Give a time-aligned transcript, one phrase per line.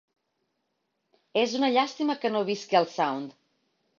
[1.41, 3.37] "És una llàstima que no visqui al Sound".